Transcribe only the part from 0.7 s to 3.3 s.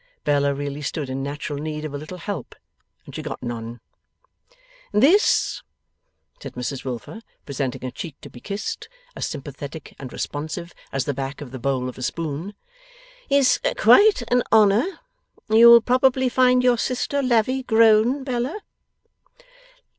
stood in natural need of a little help, and she